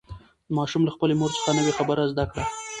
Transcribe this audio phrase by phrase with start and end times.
[0.57, 2.43] ماشوم له خپلې مور څخه نوې خبره زده کړه